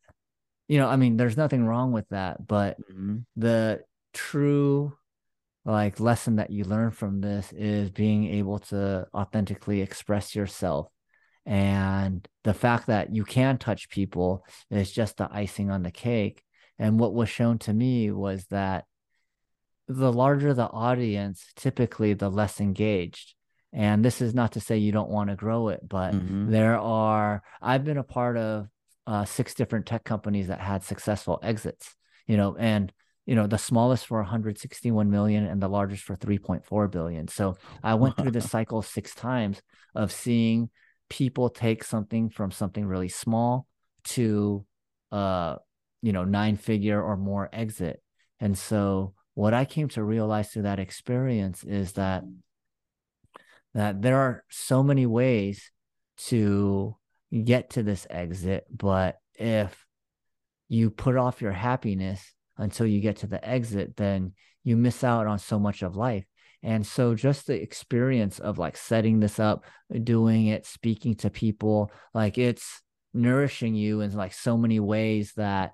you 0.67 0.79
know, 0.79 0.87
I 0.87 0.95
mean, 0.95 1.15
there's 1.15 1.37
nothing 1.37 1.65
wrong 1.65 1.91
with 1.91 2.09
that, 2.09 2.45
but 2.45 2.79
mm-hmm. 2.81 3.19
the 3.35 3.83
true 4.13 4.97
like 5.65 5.99
lesson 5.99 6.35
that 6.35 6.51
you 6.51 6.63
learn 6.63 6.91
from 6.91 7.21
this 7.21 7.51
is 7.51 7.89
being 7.89 8.25
able 8.35 8.59
to 8.59 9.07
authentically 9.13 9.81
express 9.81 10.35
yourself. 10.35 10.87
And 11.45 12.27
the 12.43 12.53
fact 12.53 12.87
that 12.87 13.13
you 13.13 13.23
can 13.23 13.57
touch 13.57 13.89
people 13.89 14.45
is 14.69 14.91
just 14.91 15.17
the 15.17 15.27
icing 15.31 15.71
on 15.71 15.83
the 15.83 15.91
cake. 15.91 16.43
And 16.77 16.99
what 16.99 17.13
was 17.13 17.29
shown 17.29 17.57
to 17.59 17.73
me 17.73 18.11
was 18.11 18.45
that 18.47 18.85
the 19.87 20.11
larger 20.11 20.53
the 20.53 20.67
audience 20.67 21.45
typically 21.55 22.13
the 22.13 22.29
less 22.29 22.59
engaged. 22.59 23.33
And 23.73 24.05
this 24.05 24.21
is 24.21 24.33
not 24.33 24.53
to 24.53 24.59
say 24.59 24.77
you 24.77 24.91
don't 24.91 25.09
want 25.09 25.29
to 25.29 25.35
grow 25.35 25.67
it 25.67 25.81
but 25.87 26.13
mm-hmm. 26.13 26.49
there 26.49 26.79
are 26.79 27.43
i've 27.61 27.83
been 27.83 27.97
a 27.97 28.03
part 28.03 28.37
of 28.37 28.67
uh, 29.05 29.25
six 29.25 29.53
different 29.53 29.85
tech 29.85 30.05
companies 30.05 30.47
that 30.47 30.61
had 30.61 30.81
successful 30.81 31.39
exits 31.43 31.93
you 32.25 32.37
know 32.37 32.55
and 32.57 32.93
you 33.25 33.35
know 33.35 33.47
the 33.47 33.57
smallest 33.57 34.05
for 34.05 34.19
161 34.19 35.09
million 35.09 35.45
and 35.45 35.61
the 35.61 35.67
largest 35.67 36.03
for 36.03 36.15
3.4 36.15 36.91
billion 36.91 37.27
so 37.27 37.55
i 37.83 37.93
went 37.95 38.15
through 38.17 38.31
this 38.31 38.49
cycle 38.49 38.81
six 38.81 39.13
times 39.15 39.61
of 39.93 40.11
seeing 40.11 40.69
people 41.09 41.49
take 41.49 41.83
something 41.83 42.29
from 42.29 42.51
something 42.51 42.85
really 42.85 43.09
small 43.09 43.67
to 44.03 44.65
uh 45.11 45.55
you 46.01 46.13
know 46.13 46.23
nine 46.23 46.55
figure 46.55 47.01
or 47.01 47.17
more 47.17 47.49
exit 47.51 48.01
and 48.39 48.57
so 48.57 49.13
what 49.33 49.53
i 49.53 49.65
came 49.65 49.87
to 49.87 50.03
realize 50.03 50.49
through 50.49 50.63
that 50.63 50.79
experience 50.79 51.63
is 51.63 51.93
that 51.93 52.23
that 53.75 54.01
there 54.01 54.17
are 54.17 54.43
so 54.49 54.81
many 54.81 55.05
ways 55.05 55.69
to 56.17 56.95
get 57.43 57.71
to 57.71 57.83
this 57.83 58.07
exit. 58.09 58.65
But 58.75 59.19
if 59.35 59.85
you 60.69 60.89
put 60.89 61.17
off 61.17 61.41
your 61.41 61.51
happiness 61.51 62.33
until 62.57 62.85
you 62.85 63.01
get 63.01 63.17
to 63.17 63.27
the 63.27 63.43
exit, 63.47 63.95
then 63.97 64.33
you 64.63 64.77
miss 64.77 65.03
out 65.03 65.27
on 65.27 65.39
so 65.39 65.59
much 65.59 65.81
of 65.81 65.95
life. 65.95 66.25
And 66.63 66.85
so 66.85 67.13
just 67.13 67.45
the 67.45 67.61
experience 67.61 68.39
of 68.39 68.57
like 68.57 68.75
setting 68.75 69.19
this 69.19 69.39
up, 69.39 69.65
doing 70.03 70.47
it, 70.47 70.65
speaking 70.65 71.15
to 71.17 71.29
people, 71.29 71.91
like 72.13 72.37
it's 72.37 72.81
nourishing 73.13 73.75
you 73.75 74.01
in 74.01 74.11
like 74.15 74.33
so 74.33 74.57
many 74.57 74.79
ways 74.79 75.33
that 75.37 75.73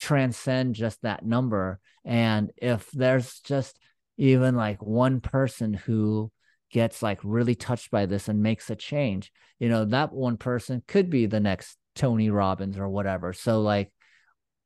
transcend 0.00 0.74
just 0.74 1.00
that 1.02 1.24
number. 1.24 1.80
And 2.04 2.52
if 2.56 2.90
there's 2.90 3.40
just 3.40 3.78
even 4.18 4.56
like 4.56 4.82
one 4.82 5.20
person 5.20 5.72
who 5.72 6.30
gets 6.70 7.02
like 7.02 7.20
really 7.22 7.54
touched 7.54 7.90
by 7.90 8.06
this 8.06 8.28
and 8.28 8.42
makes 8.42 8.68
a 8.68 8.76
change, 8.76 9.32
you 9.58 9.68
know, 9.68 9.86
that 9.86 10.12
one 10.12 10.36
person 10.36 10.82
could 10.86 11.08
be 11.08 11.24
the 11.26 11.40
next 11.40 11.78
Tony 11.94 12.28
Robbins 12.28 12.78
or 12.78 12.88
whatever. 12.88 13.32
So 13.32 13.62
like 13.62 13.90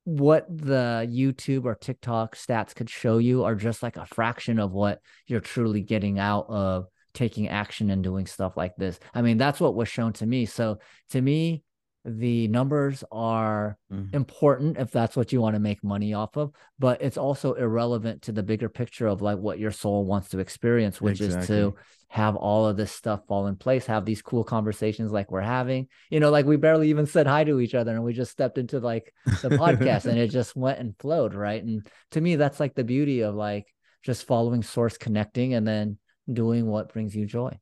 what 0.04 0.47
the 0.49 1.07
YouTube 1.11 1.64
or 1.64 1.75
TikTok 1.75 2.37
stats 2.37 2.75
could 2.75 2.90
show 2.90 3.19
you 3.19 3.45
are 3.45 3.54
just 3.54 3.83
like 3.83 3.97
a 3.97 4.07
fraction 4.07 4.59
of 4.59 4.73
what 4.73 5.00
you're 5.26 5.40
truly 5.40 5.83
getting 5.83 6.19
out 6.19 6.47
of 6.49 6.87
taking 7.12 7.49
action 7.49 7.90
and 7.90 8.02
doing 8.02 8.26
stuff 8.26 8.57
like 8.57 8.75
this. 8.76 8.99
I 9.14 9.23
mean, 9.23 9.37
that's 9.37 9.61
what 9.61 9.75
was 9.75 9.88
shown 9.88 10.12
to 10.14 10.26
me. 10.26 10.47
So 10.47 10.78
to 11.11 11.21
me, 11.21 11.62
the 12.04 12.49
numbers 12.49 13.04
are 13.12 13.76
mm-hmm. 13.92 14.14
important 14.16 14.78
if 14.78 14.90
that's 14.90 15.16
what 15.16 15.33
you 15.33 15.40
want 15.40 15.54
to 15.54 15.61
make 15.61 15.85
money 15.85 16.14
off 16.14 16.37
of 16.37 16.50
but 16.78 17.02
it's 17.02 17.19
also 17.19 17.52
irrelevant 17.54 18.23
to 18.23 18.33
the 18.33 18.42
bigger 18.42 18.71
picture 18.71 19.07
of 19.07 19.21
like 19.21 19.37
what 19.37 19.59
your 19.59 19.71
soul 19.71 20.07
wants 20.07 20.30
to 20.30 20.38
experience 20.38 21.00
which 21.00 21.21
exactly. 21.21 21.40
is 21.42 21.47
to 21.47 21.75
have 22.09 22.37
all 22.37 22.66
of 22.66 22.76
this 22.76 22.90
stuff 22.90 23.21
fall 23.28 23.47
in 23.49 23.54
place 23.54 23.85
have 23.85 24.07
these 24.07 24.23
cool 24.23 24.42
conversations 24.42 25.12
like 25.12 25.30
we're 25.30 25.42
having 25.42 25.87
you 26.11 26.21
know 26.21 26.30
like 26.30 26.47
we 26.47 26.57
barely 26.57 26.88
even 26.88 27.04
said 27.04 27.26
hi 27.26 27.45
to 27.45 27.61
each 27.61 27.75
other 27.75 27.92
and 27.92 28.02
we 28.02 28.14
just 28.14 28.33
stepped 28.33 28.57
into 28.57 28.80
like 28.80 29.12
the 29.42 29.50
podcast 29.50 30.07
and 30.07 30.19
it 30.19 30.28
just 30.28 30.57
went 30.57 30.78
and 30.78 30.97
flowed 30.99 31.35
right 31.35 31.62
and 31.62 31.87
to 32.11 32.21
me 32.21 32.37
that's 32.37 32.59
like 32.59 32.75
the 32.75 32.85
beauty 32.85 33.21
of 33.21 33.35
like 33.35 33.66
just 34.02 34.26
following 34.26 34.62
source 34.62 34.97
connecting 34.97 35.52
and 35.52 35.69
then 35.69 35.99
doing 36.33 36.66
what 36.66 36.92
brings 36.92 37.14
you 37.14 37.26
joy 37.26 37.57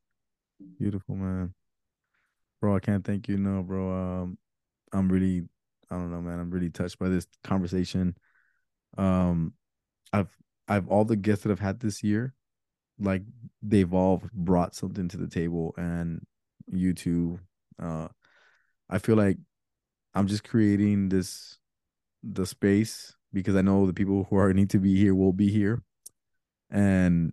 beautiful 0.79 1.17
man 1.17 1.53
bro. 2.61 2.77
I 2.77 2.81
can't 2.81 3.05
thank 3.05 3.29
you 3.29 3.37
no, 3.37 3.63
bro. 3.63 3.93
Um, 3.93 4.39
I'm 4.93 5.09
really, 5.09 5.43
I 5.91 5.95
don't 5.95 6.11
know, 6.11 6.21
man. 6.21 6.41
I'm 6.41 6.51
really 6.51 6.71
touched 6.71 6.99
by 6.99 7.09
this 7.09 7.27
conversation. 7.45 8.17
Um, 8.97 9.55
I've, 10.13 10.35
I've 10.67 10.89
all 10.89 11.05
the 11.05 11.17
guests 11.17 11.45
that 11.45 11.53
I've 11.53 11.61
had 11.61 11.81
this 11.81 12.03
year, 12.03 12.35
like 12.99 13.23
they've 13.63 13.93
all 13.93 14.23
brought 14.33 14.75
something 14.75 15.09
to 15.09 15.17
the 15.17 15.29
table, 15.29 15.75
and 15.77 16.25
you 16.67 16.95
too. 16.95 17.39
Uh, 17.81 18.09
I 18.91 18.99
feel 18.99 19.17
like 19.17 19.39
I'm 20.15 20.27
just 20.27 20.45
creating 20.45 21.09
this, 21.09 21.59
the 22.23 22.47
space 22.47 23.15
because 23.33 23.55
I 23.57 23.63
know 23.63 23.87
the 23.87 23.93
people 23.93 24.27
who 24.29 24.37
are 24.37 24.53
need 24.55 24.71
to 24.71 24.79
be 24.79 24.97
here 24.97 25.15
will 25.15 25.33
be 25.33 25.51
here, 25.51 25.83
and 26.71 27.33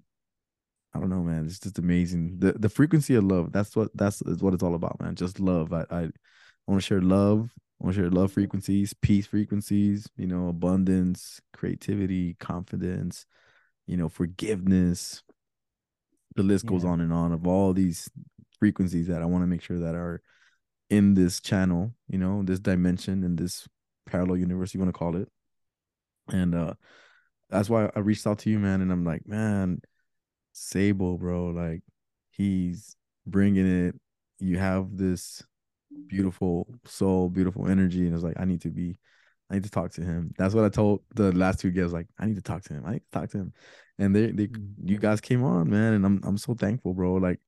I 0.95 0.99
don't 0.99 1.09
know, 1.09 1.23
man. 1.23 1.45
It's 1.45 1.59
just 1.59 1.77
amazing. 1.77 2.39
The 2.39 2.53
the 2.53 2.69
frequency 2.69 3.15
of 3.15 3.25
love. 3.25 3.51
That's 3.51 3.75
what 3.75 3.89
that's 3.95 4.21
is 4.21 4.41
what 4.41 4.53
it's 4.53 4.63
all 4.63 4.75
about, 4.75 5.01
man. 5.01 5.15
Just 5.15 5.41
love. 5.41 5.73
I 5.73 5.85
I, 5.91 6.01
I 6.03 6.11
want 6.67 6.81
to 6.81 6.85
share 6.85 7.01
love. 7.01 7.49
I 7.81 7.83
want 7.83 7.95
to 7.95 8.01
share 8.01 8.09
love 8.09 8.31
frequencies, 8.31 8.93
peace 8.93 9.27
frequencies, 9.27 10.07
you 10.15 10.25
know, 10.25 10.47
abundance, 10.47 11.41
creativity, 11.51 12.35
confidence, 12.35 13.25
you 13.87 13.97
know, 13.97 14.07
forgiveness. 14.07 15.21
The 16.35 16.43
list 16.43 16.63
yeah. 16.63 16.71
goes 16.71 16.85
on 16.85 17.01
and 17.01 17.11
on 17.11 17.33
of 17.33 17.45
all 17.45 17.73
these 17.73 18.09
frequencies 18.57 19.07
that 19.07 19.21
I 19.21 19.25
want 19.25 19.43
to 19.43 19.47
make 19.47 19.61
sure 19.61 19.79
that 19.79 19.95
are 19.95 20.21
in 20.89 21.13
this 21.13 21.41
channel, 21.41 21.93
you 22.07 22.17
know, 22.17 22.41
this 22.41 22.59
dimension 22.59 23.23
in 23.23 23.35
this 23.35 23.67
parallel 24.05 24.37
universe, 24.37 24.73
you 24.73 24.79
want 24.79 24.93
to 24.93 24.97
call 24.97 25.17
it. 25.17 25.27
And 26.29 26.55
uh 26.55 26.75
that's 27.49 27.69
why 27.69 27.89
I 27.95 27.99
reached 27.99 28.25
out 28.25 28.39
to 28.39 28.49
you, 28.49 28.59
man. 28.59 28.81
And 28.81 28.91
I'm 28.91 29.03
like, 29.03 29.27
man, 29.27 29.81
Seibo, 30.55 31.19
bro, 31.19 31.47
like 31.47 31.81
he's 32.31 32.95
bringing 33.27 33.87
it. 33.87 33.95
You 34.39 34.57
have 34.57 34.95
this 34.95 35.43
beautiful 36.07 36.67
soul, 36.85 37.29
beautiful 37.29 37.67
energy, 37.67 38.05
and 38.05 38.15
it's 38.15 38.23
like 38.23 38.39
I 38.39 38.45
need 38.45 38.61
to 38.61 38.69
be, 38.69 38.97
I 39.49 39.55
need 39.55 39.65
to 39.65 39.69
talk 39.69 39.91
to 39.93 40.01
him. 40.01 40.33
That's 40.37 40.53
what 40.53 40.65
I 40.65 40.69
told 40.69 41.03
the 41.13 41.31
last 41.33 41.59
two 41.59 41.71
guys. 41.71 41.93
Like 41.93 42.07
I 42.17 42.25
need 42.25 42.35
to 42.35 42.41
talk 42.41 42.63
to 42.63 42.73
him. 42.73 42.83
I 42.85 42.93
need 42.93 43.03
to 43.11 43.19
talk 43.19 43.29
to 43.31 43.37
him, 43.37 43.53
and 43.97 44.15
they, 44.15 44.31
they, 44.31 44.47
mm-hmm. 44.47 44.87
you 44.87 44.97
guys 44.97 45.21
came 45.21 45.43
on, 45.43 45.69
man, 45.69 45.93
and 45.93 46.05
I'm, 46.05 46.21
I'm 46.23 46.37
so 46.37 46.53
thankful, 46.53 46.93
bro. 46.93 47.15
Like, 47.15 47.39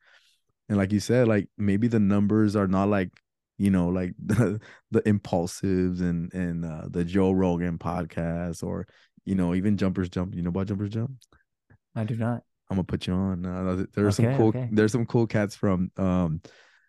and 0.69 0.77
like 0.77 0.91
you 0.91 0.99
said, 0.99 1.27
like 1.27 1.47
maybe 1.57 1.87
the 1.87 1.99
numbers 1.99 2.55
are 2.55 2.67
not 2.67 2.89
like 2.89 3.09
you 3.57 3.71
know 3.71 3.87
like 3.87 4.13
the 4.25 4.59
the 4.91 5.01
Impaulsives 5.03 6.01
and 6.01 6.33
and 6.33 6.65
uh, 6.65 6.87
the 6.89 7.05
Joe 7.05 7.31
Rogan 7.31 7.77
podcast 7.77 8.63
or 8.63 8.85
you 9.25 9.35
know 9.35 9.55
even 9.55 9.77
Jumpers 9.77 10.09
Jump. 10.09 10.35
You 10.35 10.41
know 10.41 10.49
about 10.49 10.67
Jumpers 10.67 10.89
Jump? 10.89 11.11
I 11.95 12.03
do 12.03 12.15
not. 12.15 12.43
I'm 12.69 12.75
gonna 12.75 12.83
put 12.83 13.07
you 13.07 13.13
on. 13.13 13.45
Uh, 13.45 13.85
there's 13.93 14.19
okay, 14.19 14.29
some 14.29 14.37
cool. 14.37 14.47
Okay. 14.49 14.69
There's 14.71 14.91
some 14.91 15.05
cool 15.05 15.27
cats 15.27 15.55
from 15.55 15.91
um 15.97 16.41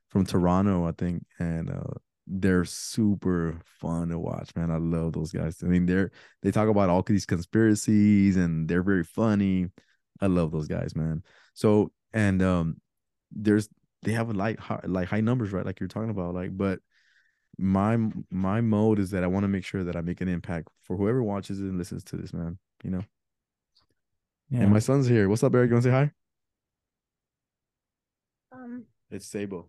from 0.08 0.24
Toronto, 0.24 0.86
I 0.86 0.92
think, 0.92 1.24
and 1.38 1.70
uh, 1.70 1.94
they're 2.26 2.64
super 2.64 3.60
fun 3.80 4.08
to 4.08 4.18
watch. 4.18 4.54
Man, 4.56 4.70
I 4.70 4.78
love 4.78 5.12
those 5.12 5.32
guys. 5.32 5.62
I 5.62 5.66
mean, 5.66 5.86
they're 5.86 6.10
they 6.42 6.50
talk 6.50 6.68
about 6.68 6.90
all 6.90 7.02
these 7.02 7.26
conspiracies 7.26 8.36
and 8.36 8.68
they're 8.68 8.82
very 8.82 9.04
funny. 9.04 9.68
I 10.20 10.26
love 10.26 10.50
those 10.50 10.68
guys, 10.68 10.96
man. 10.96 11.22
So 11.54 11.92
and 12.12 12.42
um, 12.42 12.80
there's 13.30 13.68
they 14.02 14.12
have 14.12 14.30
a 14.30 14.32
like 14.32 14.58
high, 14.58 14.80
like 14.84 15.08
high 15.08 15.20
numbers, 15.20 15.52
right? 15.52 15.66
Like 15.66 15.80
you're 15.80 15.88
talking 15.88 16.10
about, 16.10 16.34
like 16.34 16.56
but 16.56 16.80
my 17.56 17.98
my 18.30 18.60
mode 18.60 18.98
is 18.98 19.10
that 19.10 19.24
I 19.24 19.28
want 19.28 19.44
to 19.44 19.48
make 19.48 19.64
sure 19.64 19.84
that 19.84 19.96
I 19.96 20.00
make 20.00 20.20
an 20.20 20.28
impact 20.28 20.68
for 20.82 20.96
whoever 20.96 21.22
watches 21.22 21.60
it 21.60 21.64
and 21.64 21.78
listens 21.78 22.04
to 22.04 22.16
this, 22.16 22.32
man. 22.32 22.58
You 22.82 22.90
know. 22.90 23.02
Yeah. 24.50 24.60
And 24.60 24.72
my 24.72 24.78
son's 24.78 25.06
here. 25.06 25.28
What's 25.28 25.42
up, 25.42 25.54
Eric? 25.54 25.68
You 25.68 25.74
want 25.74 25.84
to 25.84 25.90
say 25.90 25.94
hi? 25.94 26.10
Um, 28.50 28.84
it's 29.10 29.28
Seibo. 29.28 29.66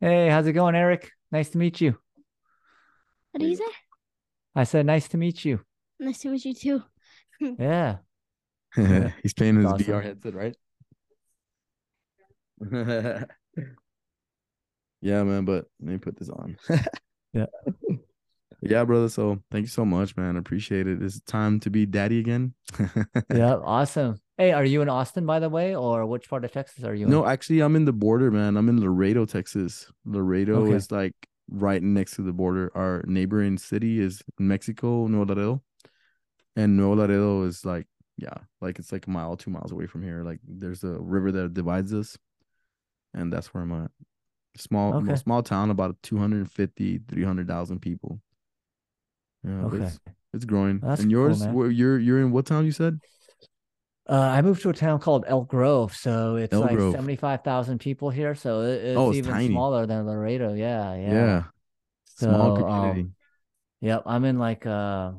Hey, 0.00 0.28
how's 0.28 0.46
it 0.46 0.52
going, 0.52 0.74
Eric? 0.74 1.12
Nice 1.30 1.50
to 1.50 1.58
meet 1.58 1.80
you. 1.80 1.96
What 3.30 3.40
did 3.40 3.50
you 3.50 3.56
say? 3.56 3.64
I 4.56 4.64
said 4.64 4.86
nice 4.86 5.06
to 5.08 5.16
meet 5.16 5.44
you. 5.44 5.60
Nice 6.00 6.18
to 6.20 6.30
meet 6.30 6.44
you 6.44 6.54
too. 6.54 6.82
yeah. 7.58 7.98
He's 9.22 9.34
playing 9.34 9.56
his 9.56 9.66
awesome. 9.66 9.86
VR 9.86 10.02
headset, 10.02 10.34
right? 10.34 10.56
yeah, 15.00 15.22
man. 15.22 15.44
But 15.44 15.66
let 15.80 15.92
me 15.92 15.98
put 15.98 16.18
this 16.18 16.30
on. 16.30 16.56
yeah. 17.32 17.46
Yeah, 18.62 18.84
brother. 18.84 19.08
So 19.08 19.42
thank 19.50 19.62
you 19.62 19.68
so 19.68 19.84
much, 19.84 20.16
man. 20.16 20.36
Appreciate 20.36 20.86
it. 20.86 21.02
It's 21.02 21.20
time 21.20 21.60
to 21.60 21.70
be 21.70 21.86
daddy 21.86 22.18
again. 22.18 22.54
yeah, 23.34 23.56
awesome. 23.56 24.20
Hey, 24.36 24.52
are 24.52 24.64
you 24.64 24.82
in 24.82 24.88
Austin, 24.88 25.26
by 25.26 25.38
the 25.38 25.48
way, 25.48 25.74
or 25.74 26.06
which 26.06 26.28
part 26.28 26.44
of 26.44 26.52
Texas 26.52 26.84
are 26.84 26.94
you 26.94 27.06
in? 27.06 27.10
No, 27.10 27.26
actually, 27.26 27.60
I'm 27.60 27.76
in 27.76 27.84
the 27.84 27.92
border, 27.92 28.30
man. 28.30 28.56
I'm 28.56 28.68
in 28.68 28.80
Laredo, 28.80 29.24
Texas. 29.24 29.90
Laredo 30.04 30.64
okay. 30.64 30.74
is 30.74 30.90
like 30.90 31.14
right 31.50 31.82
next 31.82 32.16
to 32.16 32.22
the 32.22 32.32
border. 32.32 32.70
Our 32.74 33.02
neighboring 33.06 33.58
city 33.58 34.00
is 34.00 34.22
Mexico, 34.38 35.06
Nuevo 35.06 35.34
Laredo. 35.34 35.62
And 36.56 36.76
Nuevo 36.76 36.96
Laredo 36.96 37.42
is 37.44 37.64
like, 37.64 37.86
yeah, 38.16 38.36
like 38.60 38.78
it's 38.78 38.92
like 38.92 39.06
a 39.06 39.10
mile, 39.10 39.36
two 39.36 39.50
miles 39.50 39.72
away 39.72 39.86
from 39.86 40.02
here. 40.02 40.22
Like 40.22 40.40
there's 40.46 40.84
a 40.84 40.98
river 41.00 41.32
that 41.32 41.54
divides 41.54 41.94
us. 41.94 42.18
And 43.14 43.32
that's 43.32 43.52
where 43.52 43.62
I'm 43.62 43.72
at. 43.72 43.90
Small, 44.56 44.94
okay. 44.96 45.16
small 45.16 45.42
town, 45.42 45.70
about 45.70 45.96
250, 46.02 47.00
300,000 47.08 47.80
people. 47.80 48.20
Yeah, 49.44 49.64
okay. 49.64 49.84
It's, 49.84 49.98
it's 50.32 50.44
growing. 50.44 50.80
That's 50.80 51.02
and 51.02 51.10
yours, 51.10 51.42
cool, 51.42 51.70
you're 51.70 51.98
you're 51.98 52.20
in 52.20 52.30
what 52.30 52.46
town 52.46 52.64
you 52.64 52.72
said? 52.72 52.98
Uh, 54.08 54.18
I 54.18 54.42
moved 54.42 54.62
to 54.62 54.70
a 54.70 54.72
town 54.72 54.98
called 54.98 55.24
Elk 55.28 55.48
Grove, 55.48 55.94
so 55.94 56.36
it's 56.36 56.52
Elk 56.52 56.70
like 56.70 56.78
seventy 56.78 57.16
five 57.16 57.42
thousand 57.42 57.78
people 57.78 58.10
here. 58.10 58.34
So 58.34 58.62
it, 58.62 58.84
it's, 58.84 58.98
oh, 58.98 59.10
it's 59.10 59.18
even 59.18 59.32
tiny. 59.32 59.48
smaller 59.48 59.86
than 59.86 60.06
Laredo. 60.06 60.52
Yeah, 60.54 60.94
yeah. 60.94 61.12
Yeah. 61.12 61.42
So, 62.04 62.26
Small 62.26 62.56
community. 62.56 63.00
Um, 63.02 63.14
yep, 63.80 64.02
I'm 64.06 64.24
in 64.24 64.38
like 64.38 64.66
a 64.66 64.70
uh, 64.70 65.12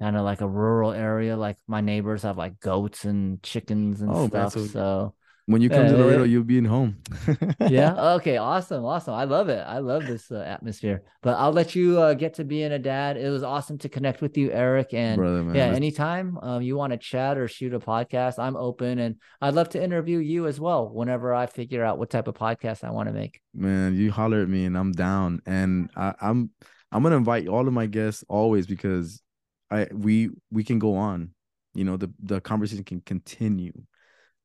kind 0.00 0.16
of 0.16 0.24
like 0.24 0.40
a 0.40 0.48
rural 0.48 0.92
area. 0.92 1.36
Like 1.36 1.56
my 1.66 1.80
neighbors 1.80 2.22
have 2.22 2.36
like 2.36 2.58
goats 2.60 3.04
and 3.04 3.42
chickens 3.42 4.00
and 4.00 4.10
oh, 4.10 4.26
stuff. 4.28 4.56
Man, 4.56 4.66
so, 4.66 4.72
so 4.72 5.14
when 5.46 5.62
you 5.62 5.70
come 5.70 5.86
to 5.86 5.96
Laredo, 5.96 6.24
you'll 6.24 6.42
be 6.42 6.58
in 6.58 6.64
home. 6.64 6.96
yeah. 7.68 8.14
Okay. 8.14 8.36
Awesome. 8.36 8.84
Awesome. 8.84 9.14
I 9.14 9.24
love 9.24 9.48
it. 9.48 9.64
I 9.64 9.78
love 9.78 10.04
this 10.04 10.32
uh, 10.32 10.40
atmosphere. 10.40 11.04
But 11.22 11.36
I'll 11.38 11.52
let 11.52 11.76
you 11.76 12.00
uh, 12.00 12.14
get 12.14 12.34
to 12.34 12.44
being 12.44 12.72
a 12.72 12.80
dad. 12.80 13.16
It 13.16 13.30
was 13.30 13.44
awesome 13.44 13.78
to 13.78 13.88
connect 13.88 14.20
with 14.20 14.36
you, 14.36 14.50
Eric. 14.50 14.92
And 14.92 15.16
Brother, 15.16 15.44
yeah, 15.54 15.66
anytime 15.66 16.36
um, 16.42 16.62
you 16.62 16.76
want 16.76 16.92
to 16.92 16.96
chat 16.98 17.38
or 17.38 17.46
shoot 17.46 17.72
a 17.74 17.78
podcast, 17.78 18.40
I'm 18.40 18.56
open, 18.56 18.98
and 18.98 19.16
I'd 19.40 19.54
love 19.54 19.68
to 19.70 19.82
interview 19.82 20.18
you 20.18 20.48
as 20.48 20.58
well. 20.58 20.88
Whenever 20.92 21.32
I 21.32 21.46
figure 21.46 21.84
out 21.84 21.98
what 21.98 22.10
type 22.10 22.26
of 22.26 22.34
podcast 22.34 22.82
I 22.82 22.90
want 22.90 23.08
to 23.08 23.12
make. 23.12 23.40
Man, 23.54 23.94
you 23.94 24.10
holler 24.10 24.42
at 24.42 24.48
me, 24.48 24.64
and 24.64 24.76
I'm 24.76 24.90
down. 24.90 25.42
And 25.46 25.90
I, 25.96 26.12
I'm 26.20 26.50
I'm 26.90 27.04
gonna 27.04 27.16
invite 27.16 27.46
all 27.46 27.68
of 27.68 27.72
my 27.72 27.86
guests 27.86 28.24
always 28.28 28.66
because 28.66 29.22
I 29.70 29.86
we 29.92 30.30
we 30.50 30.64
can 30.64 30.80
go 30.80 30.96
on. 30.96 31.30
You 31.74 31.84
know, 31.84 31.96
the 31.96 32.12
the 32.20 32.40
conversation 32.40 32.82
can 32.82 33.00
continue 33.00 33.72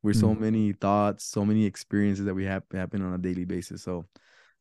we're 0.03 0.13
so 0.13 0.29
mm-hmm. 0.29 0.41
many 0.41 0.73
thoughts, 0.73 1.25
so 1.25 1.45
many 1.45 1.65
experiences 1.65 2.25
that 2.25 2.33
we 2.33 2.45
have 2.45 2.63
happen 2.71 3.01
on 3.03 3.13
a 3.13 3.17
daily 3.17 3.45
basis. 3.45 3.83
So 3.83 4.05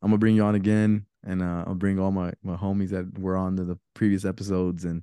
I'm 0.02 0.10
gonna 0.10 0.18
bring 0.18 0.36
you 0.36 0.44
on 0.44 0.54
again, 0.54 1.06
and 1.24 1.42
uh, 1.42 1.64
I'll 1.66 1.74
bring 1.74 1.98
all 1.98 2.10
my 2.10 2.32
my 2.42 2.56
homies 2.56 2.90
that 2.90 3.18
were 3.18 3.36
on 3.36 3.56
the, 3.56 3.64
the 3.64 3.78
previous 3.94 4.24
episodes, 4.24 4.84
and 4.84 5.02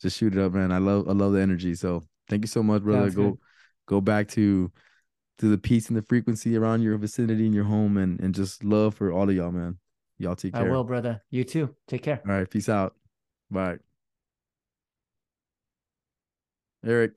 just 0.00 0.18
shoot 0.18 0.34
it 0.34 0.40
up, 0.40 0.52
man. 0.52 0.72
I 0.72 0.78
love 0.78 1.08
I 1.08 1.12
love 1.12 1.32
the 1.32 1.40
energy. 1.40 1.74
So 1.74 2.02
thank 2.28 2.44
you 2.44 2.48
so 2.48 2.62
much, 2.62 2.82
brother. 2.82 3.02
Sounds 3.02 3.14
go 3.14 3.30
good. 3.30 3.38
go 3.86 4.00
back 4.00 4.28
to 4.28 4.70
to 5.38 5.48
the 5.48 5.58
peace 5.58 5.88
and 5.88 5.96
the 5.96 6.02
frequency 6.02 6.56
around 6.56 6.82
your 6.82 6.96
vicinity 6.98 7.46
and 7.46 7.54
your 7.54 7.64
home, 7.64 7.96
and 7.96 8.20
and 8.20 8.34
just 8.34 8.64
love 8.64 8.94
for 8.94 9.12
all 9.12 9.28
of 9.28 9.34
y'all, 9.34 9.52
man. 9.52 9.78
Y'all 10.18 10.36
take 10.36 10.54
care. 10.54 10.68
I 10.68 10.70
will, 10.70 10.84
brother. 10.84 11.22
You 11.30 11.44
too. 11.44 11.74
Take 11.88 12.02
care. 12.02 12.22
All 12.26 12.32
right, 12.32 12.48
peace 12.48 12.68
out. 12.68 12.94
Bye. 13.50 13.78
Eric. 16.84 17.10